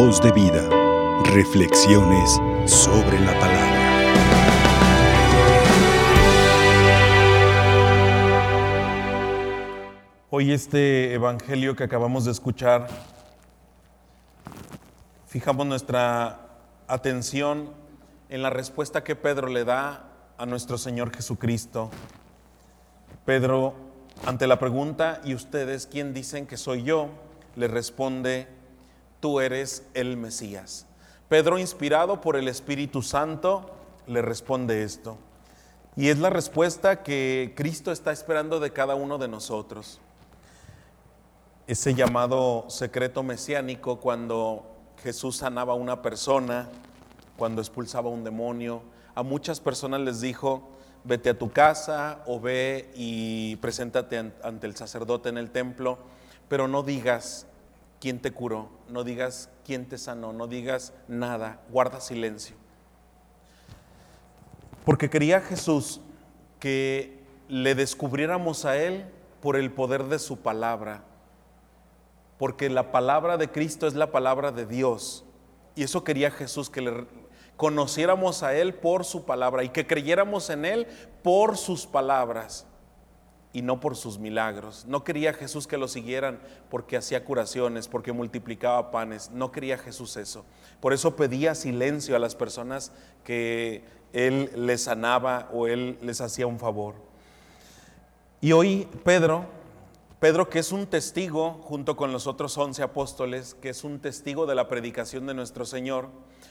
[0.00, 0.62] Voz de vida.
[1.24, 3.80] Reflexiones sobre la palabra.
[10.30, 12.86] Hoy este evangelio que acabamos de escuchar,
[15.26, 16.46] fijamos nuestra
[16.86, 17.70] atención
[18.28, 20.04] en la respuesta que Pedro le da
[20.38, 21.90] a nuestro Señor Jesucristo.
[23.24, 23.74] Pedro,
[24.24, 27.08] ante la pregunta, ¿y ustedes quién dicen que soy yo?
[27.58, 28.46] le responde,
[29.20, 30.86] tú eres el Mesías.
[31.28, 33.70] Pedro, inspirado por el Espíritu Santo,
[34.06, 35.18] le responde esto.
[35.96, 40.00] Y es la respuesta que Cristo está esperando de cada uno de nosotros.
[41.66, 44.64] Ese llamado secreto mesiánico cuando
[45.02, 46.68] Jesús sanaba a una persona,
[47.36, 48.82] cuando expulsaba a un demonio,
[49.14, 50.68] a muchas personas les dijo,
[51.04, 55.98] vete a tu casa o ve y preséntate ante el sacerdote en el templo,
[56.48, 57.46] pero no digas
[58.00, 62.56] quién te curó, no digas quién te sanó, no digas nada, guarda silencio.
[64.84, 66.00] Porque quería Jesús
[66.60, 67.18] que
[67.48, 69.04] le descubriéramos a Él
[69.40, 71.02] por el poder de su palabra,
[72.38, 75.24] porque la palabra de Cristo es la palabra de Dios.
[75.74, 77.06] Y eso quería Jesús, que le
[77.56, 80.86] conociéramos a Él por su palabra y que creyéramos en Él
[81.22, 82.66] por sus palabras
[83.52, 84.84] y no por sus milagros.
[84.86, 86.38] No quería Jesús que lo siguieran
[86.70, 89.30] porque hacía curaciones, porque multiplicaba panes.
[89.30, 90.44] No quería Jesús eso.
[90.80, 92.92] Por eso pedía silencio a las personas
[93.24, 96.94] que Él les sanaba o Él les hacía un favor.
[98.40, 99.46] Y hoy Pedro,
[100.20, 104.46] Pedro que es un testigo junto con los otros once apóstoles, que es un testigo
[104.46, 106.08] de la predicación de nuestro Señor,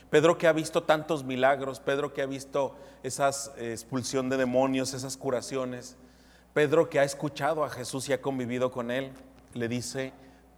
[0.10, 5.16] Pedro que ha visto tantos milagros, Pedro que ha visto esa expulsión de demonios, esas
[5.18, 5.98] curaciones,
[6.58, 9.12] Pedro, que ha escuchado a Jesús y ha convivido con él,
[9.54, 10.12] le dice,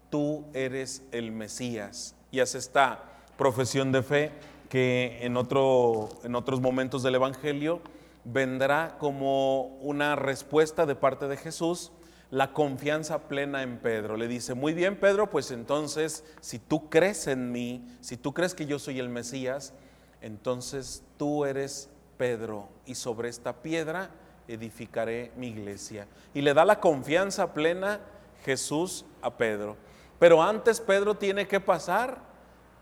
[0.10, 2.16] tú eres el Mesías.
[2.32, 3.04] Y hace esta
[3.38, 4.32] profesión de fe
[4.70, 7.82] que en, otro, en otros momentos del Evangelio
[8.24, 11.92] vendrá como una respuesta de parte de Jesús,
[12.32, 14.16] la confianza plena en Pedro.
[14.16, 18.56] Le dice, muy bien Pedro, pues entonces si tú crees en mí, si tú crees
[18.56, 19.74] que yo soy el Mesías,
[20.22, 24.12] entonces tú eres Pedro y sobre esta piedra
[24.50, 26.08] edificaré mi iglesia.
[26.34, 28.00] Y le da la confianza plena
[28.44, 29.78] Jesús a Pedro.
[30.18, 32.18] Pero antes Pedro tiene que pasar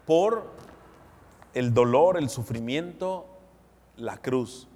[0.06, 0.52] por
[1.54, 3.28] el dolor, el sufrimiento,
[3.98, 4.68] la cruz.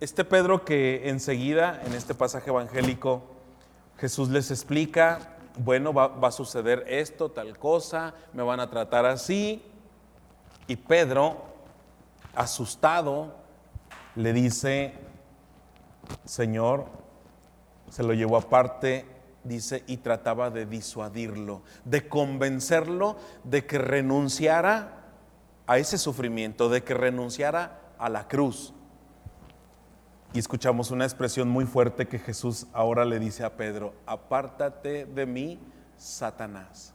[0.00, 3.22] Este Pedro que enseguida en este pasaje evangélico
[3.98, 9.06] Jesús les explica, bueno, va, va, a suceder esto, tal cosa, me van a tratar
[9.06, 9.62] así.
[10.66, 11.44] Y Pedro,
[12.34, 13.34] asustado,
[14.16, 14.94] le dice,
[16.24, 16.86] Señor
[17.90, 19.04] se lo llevó aparte,
[19.44, 25.04] dice, y trataba de disuadirlo, de convencerlo de que renunciara
[25.66, 28.72] a ese sufrimiento, de que renunciara a la cruz.
[30.32, 35.26] Y escuchamos una expresión muy fuerte que Jesús ahora le dice a Pedro, apártate de
[35.26, 35.60] mí,
[35.96, 36.92] Satanás.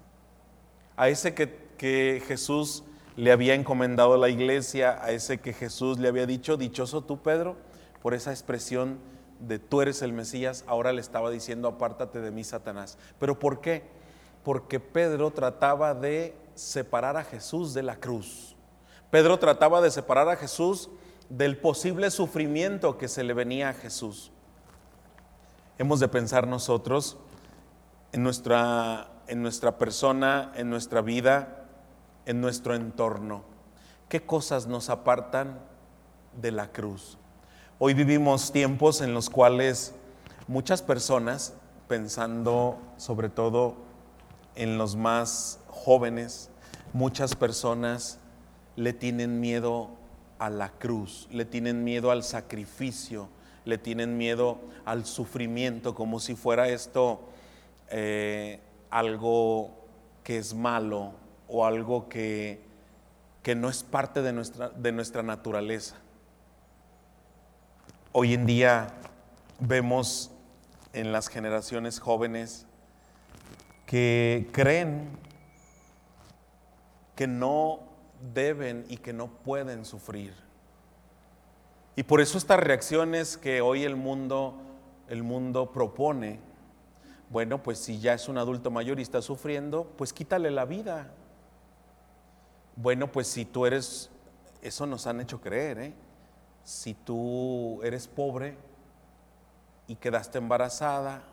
[0.97, 2.84] A ese que, que Jesús
[3.16, 7.22] le había encomendado a la iglesia, a ese que Jesús le había dicho, dichoso tú,
[7.22, 7.56] Pedro,
[8.01, 9.00] por esa expresión
[9.39, 12.97] de tú eres el Mesías, ahora le estaba diciendo apártate de mí, Satanás.
[13.19, 13.83] ¿Pero por qué?
[14.44, 18.55] Porque Pedro trataba de separar a Jesús de la cruz.
[19.09, 20.89] Pedro trataba de separar a Jesús
[21.29, 24.31] del posible sufrimiento que se le venía a Jesús.
[25.78, 27.17] Hemos de pensar nosotros
[28.11, 31.67] en nuestra, en nuestra persona, en nuestra vida,
[32.25, 33.44] en nuestro entorno.
[34.09, 35.59] ¿Qué cosas nos apartan
[36.33, 37.19] de la cruz?
[37.81, 39.94] Hoy vivimos tiempos en los cuales
[40.50, 41.53] muchas personas,
[41.88, 43.75] pensando sobre todo
[44.56, 46.50] en los más jóvenes,
[46.91, 48.19] muchas personas
[48.75, 49.91] le tienen miedo
[50.40, 53.29] a la cruz, le tienen miedo al sacrificio,
[53.63, 57.22] le tienen miedo al sufrimiento, como si fuera esto
[57.91, 58.59] eh,
[58.90, 59.72] algo
[60.25, 61.14] que es malo
[61.47, 62.59] o algo que,
[63.41, 65.96] que no es parte de nuestra, de nuestra naturaleza.
[68.11, 68.88] Hoy en día
[69.59, 70.32] vemos
[70.94, 72.66] en las generaciones jóvenes
[73.85, 75.11] que creen
[77.16, 77.82] que no
[78.34, 80.34] deben y que no pueden sufrir.
[81.96, 84.55] Y por eso estas reacciones que hoy el mundo,
[85.08, 86.40] el mundo propone,
[87.29, 91.12] bueno, pues si ya es un adulto mayor y está sufriendo, pues quítale la vida.
[92.76, 94.09] Bueno, pues si tú eres,
[94.64, 95.94] eso nos han hecho creer, ¿eh?
[96.64, 98.56] Si tú eres pobre
[99.88, 101.23] y quedaste embarazada,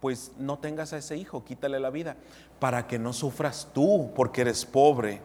[0.00, 2.16] pues no tengas a ese hijo, quítale la vida,
[2.60, 5.20] para que no sufras tú porque eres pobre,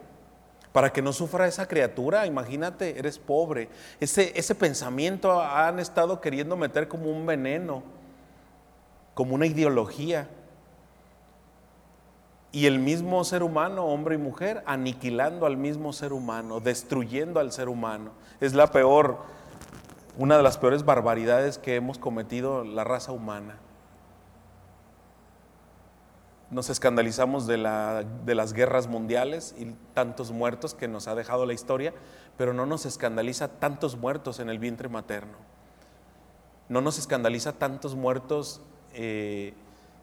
[0.71, 3.69] para que no sufra esa criatura, imagínate, eres pobre.
[3.99, 7.83] Ese, ese pensamiento han estado queriendo meter como un veneno,
[9.13, 10.29] como una ideología.
[12.51, 17.51] Y el mismo ser humano, hombre y mujer, aniquilando al mismo ser humano, destruyendo al
[17.51, 18.11] ser humano.
[18.41, 19.19] Es la peor,
[20.17, 23.57] una de las peores barbaridades que hemos cometido la raza humana
[26.51, 31.93] nos escandalizamos de, las guerras mundiales y tantos muertos que nos ha dejado la historia,
[32.37, 35.37] pero no nos escandaliza tantos muertos en el vientre materno.
[36.67, 38.61] No nos escandaliza tantos muertos
[38.93, 39.53] eh,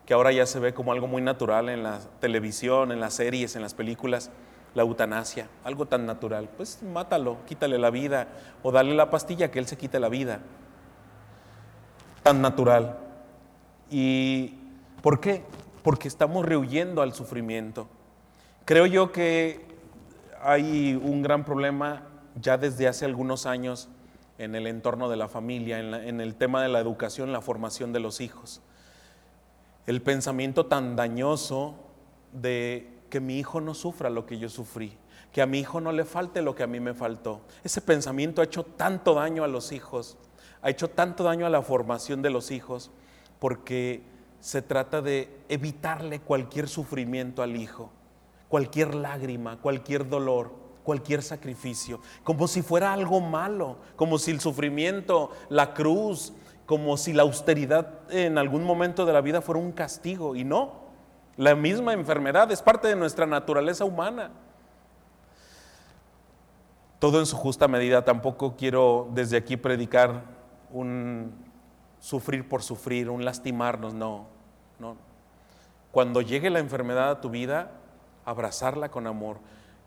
[0.06, 3.56] que ahora ya se ve como algo muy natural en la televisión, en las series,
[3.56, 4.30] en las películas,
[4.74, 6.48] la eutanasia, algo tan natural.
[6.56, 8.28] Pues mátalo, quítale la vida
[8.62, 10.40] o dale la pastilla que él se quite la vida.
[12.22, 12.98] Tan natural.
[13.90, 14.54] ¿Y
[15.02, 15.42] por qué?
[15.86, 17.86] porque estamos rehuyendo al sufrimiento.
[18.64, 19.64] Creo yo que
[20.42, 22.02] hay un gran problema
[22.34, 23.88] ya desde hace algunos años
[24.36, 28.00] en el entorno de la familia, en, el tema de la educación, la formación de
[28.00, 28.62] los hijos.
[29.86, 31.76] El pensamiento tan dañoso
[32.32, 34.96] de que mi hijo no sufra lo que yo sufrí,
[35.32, 37.42] que a mi hijo no le falte lo que a mí me faltó.
[37.62, 40.16] Ese pensamiento ha hecho tanto daño a los hijos,
[40.60, 42.90] ha hecho tanto daño a la formación de los hijos,
[43.38, 44.02] porque
[44.40, 47.90] se trata de evitarle cualquier sufrimiento al hijo,
[48.48, 50.52] cualquier lágrima, cualquier dolor,
[50.82, 56.32] cualquier sacrificio, como si fuera algo malo, como si el sufrimiento, la cruz,
[56.66, 60.34] como si la austeridad en algún momento de la vida fuera un castigo.
[60.34, 60.72] Y no,
[61.36, 64.32] la misma enfermedad es parte de nuestra naturaleza humana.
[66.98, 70.22] Todo en su justa medida, tampoco quiero desde aquí predicar
[70.72, 71.32] un
[72.00, 74.26] sufrir por sufrir, un lastimarnos, no.
[74.78, 74.96] No.
[75.92, 77.70] Cuando llegue la enfermedad a tu vida,
[78.24, 79.38] abrazarla con amor.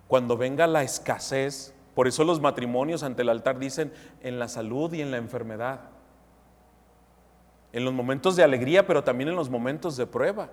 [0.07, 3.91] Cuando venga la escasez, por eso los matrimonios ante el altar dicen
[4.21, 5.81] en la salud y en la enfermedad.
[7.71, 10.49] En los momentos de alegría, pero también en los momentos de prueba.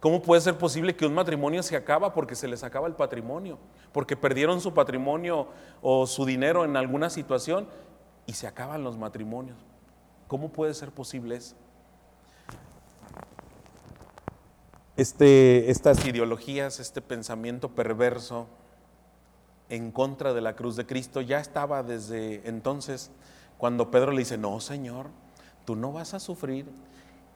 [0.00, 3.58] ¿Cómo puede ser posible que un matrimonio se acaba porque se les acaba el patrimonio?
[3.90, 5.48] Porque perdieron su patrimonio
[5.80, 7.66] o su dinero en alguna situación
[8.26, 9.56] y se acaban los matrimonios.
[10.28, 11.56] ¿Cómo puede ser posible eso?
[14.96, 18.46] Este, estas ideologías, este pensamiento perverso
[19.68, 23.10] en contra de la cruz de Cristo ya estaba desde entonces
[23.58, 25.06] cuando Pedro le dice, no Señor,
[25.64, 26.66] tú no vas a sufrir.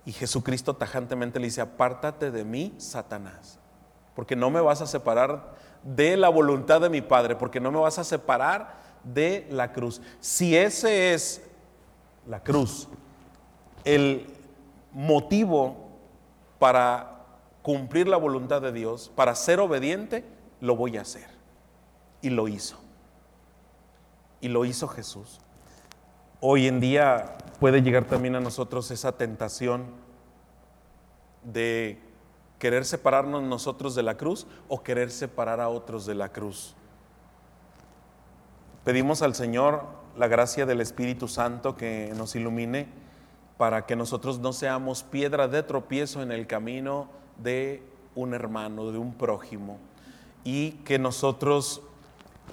[0.05, 3.59] Y Jesucristo tajantemente le dice, apártate de mí, Satanás,
[4.15, 7.79] porque no me vas a separar de la voluntad de mi Padre, porque no me
[7.79, 10.01] vas a separar de la cruz.
[10.21, 11.43] Si ese es
[12.27, 12.89] la cruz,
[13.85, 14.27] el
[14.93, 15.89] motivo
[16.59, 17.25] para
[17.63, 20.25] cumplir la voluntad de Dios, para ser obediente,
[20.61, 21.29] lo voy a hacer.
[22.21, 22.77] Y lo hizo.
[24.41, 25.41] Y lo hizo Jesús.
[26.41, 29.87] Hoy en día puede llegar también a nosotros esa tentación
[31.43, 31.99] de
[32.61, 36.77] querer separarnos nosotros de la cruz o querer separar a otros de la cruz.
[38.85, 39.83] Pedimos al Señor
[40.17, 42.87] la gracia del Espíritu Santo que nos ilumine
[43.57, 47.09] para que nosotros no seamos piedra de tropiezo en el camino
[47.39, 47.83] de
[48.15, 49.79] un hermano, de un prójimo,
[50.45, 51.83] y que nosotros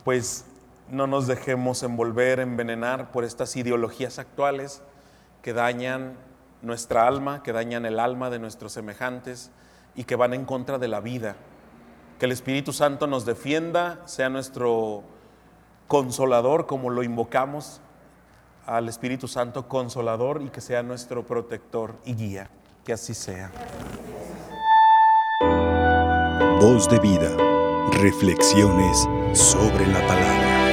[0.04, 0.46] pues
[0.90, 4.82] no nos dejemos envolver, envenenar por estas ideologías actuales
[5.42, 6.18] que dañan
[6.62, 9.52] nuestra alma, que dañan el alma de nuestros semejantes
[9.96, 11.36] y que van en contra de la vida.
[12.20, 15.04] Que el Espíritu Santo nos defienda, sea nuestro
[15.88, 17.82] consolador como lo invocamos
[18.66, 22.50] al Espíritu Santo consolador y que sea nuestro protector y guía.
[22.84, 23.52] Que así sea.
[26.60, 27.30] Voz de vida.
[27.92, 30.45] Reflexiones sobre la palabra.